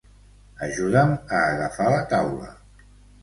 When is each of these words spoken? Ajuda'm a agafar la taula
Ajuda'm 0.67 1.11
a 1.17 1.41
agafar 1.51 1.91
la 1.97 2.01
taula 2.13 2.49